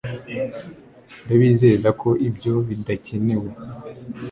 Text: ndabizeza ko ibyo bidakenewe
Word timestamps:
ndabizeza 1.25 1.89
ko 2.01 2.09
ibyo 2.27 2.53
bidakenewe 2.67 3.49